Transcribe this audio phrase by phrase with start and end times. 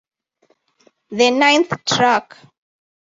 [1.11, 2.35] The ninth track.